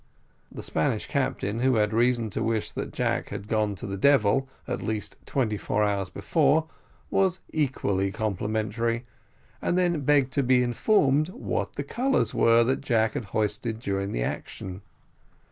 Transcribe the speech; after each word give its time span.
The 0.51 0.63
Spanish 0.63 1.05
captain, 1.05 1.59
who 1.59 1.75
had 1.75 1.93
reason 1.93 2.31
to 2.31 2.41
wish 2.41 2.71
that 2.71 2.91
Jack 2.91 3.29
had 3.29 3.47
gone 3.47 3.75
to 3.75 3.85
the 3.85 3.99
devil 3.99 4.49
at 4.67 4.81
least 4.81 5.15
twenty 5.27 5.57
four 5.57 5.83
hours 5.83 6.09
before, 6.09 6.67
was 7.11 7.39
equally 7.53 8.11
complimentary, 8.11 9.05
and 9.61 9.77
then 9.77 9.99
begged 10.01 10.31
to 10.33 10.41
be 10.41 10.63
informed 10.63 11.29
what 11.29 11.73
the 11.73 11.83
colours 11.83 12.33
were 12.33 12.63
that 12.63 12.81
Jack 12.81 13.13
had 13.13 13.25
hoisted 13.25 13.79
during 13.79 14.11
the 14.11 14.23
action. 14.23 14.81